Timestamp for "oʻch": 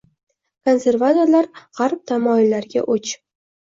2.99-3.19